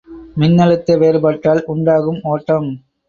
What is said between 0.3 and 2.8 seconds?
மின்னழுத்த வேறுபாட்டால் உண்டாகும் ஒட்டம்.